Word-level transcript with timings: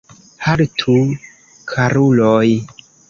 Haltu, 0.45 0.95
karuloj! 1.73 2.47